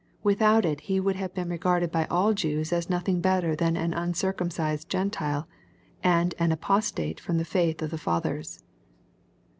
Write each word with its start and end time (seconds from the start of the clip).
Without 0.23 0.65
it 0.65 0.81
He 0.89 0.99
would 0.99 1.15
have 1.17 1.31
been 1.35 1.49
regarded 1.49 1.91
by 1.91 2.05
all 2.07 2.33
Jews 2.33 2.73
as 2.73 2.89
nothing 2.89 3.21
better 3.21 3.55
than 3.55 3.77
an 3.77 3.93
uncircumcised 3.93 4.89
G 4.89 4.97
entile, 4.97 5.45
and 6.01 6.33
an 6.39 6.51
apostate 6.51 7.19
from 7.19 7.37
the 7.37 7.45
faith 7.45 7.83
of 7.83 7.91
the 7.91 7.99
fathers. 7.99 8.63